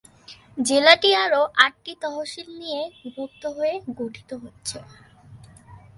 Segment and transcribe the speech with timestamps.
[0.67, 4.77] জেলাটি আরও আটটি তহশিল নিয়ে বিভক্ত হয়ে গঠিত হয়েছে।